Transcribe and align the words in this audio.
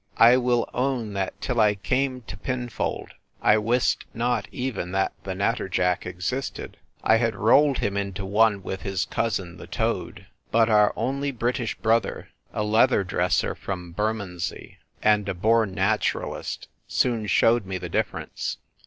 I 0.17 0.35
will 0.35 0.67
own 0.73 1.13
that 1.13 1.39
till 1.41 1.61
I 1.61 1.75
came 1.75 2.21
to 2.21 2.35
Pinfold 2.35 3.11
I 3.39 3.59
wist 3.59 4.03
not 4.15 4.47
even 4.51 4.93
that 4.93 5.13
the 5.25 5.35
natterjack 5.35 6.07
existed. 6.07 6.77
I 7.03 7.17
had 7.17 7.35
rolled 7.35 7.77
him 7.77 7.95
into 7.95 8.25
one 8.25 8.63
with 8.63 8.81
his 8.81 9.05
cousin 9.05 9.57
the 9.57 9.67
toad. 9.67 10.25
But 10.49 10.69
our 10.71 10.91
only 10.95 11.29
British 11.29 11.75
brother, 11.77 12.29
a 12.51 12.63
leather 12.63 13.03
dresser 13.03 13.53
from 13.53 13.91
Bermondsey, 13.91 14.79
and 15.03 15.29
a 15.29 15.35
born 15.35 15.75
naturalist, 15.75 16.67
soon 16.87 17.27
showed 17.27 17.67
me 17.67 17.77
the 17.77 17.87
difference. 17.87 18.57